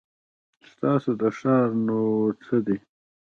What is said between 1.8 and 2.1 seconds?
نو